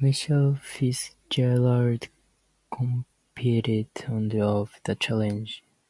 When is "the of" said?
4.28-4.80